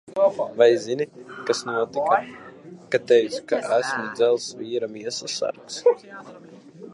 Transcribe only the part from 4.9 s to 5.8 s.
miesassargs?